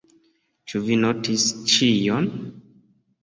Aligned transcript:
Ĉu 0.71 0.79
vi 0.85 0.95
notis 1.01 1.45
ĉion? 1.73 2.31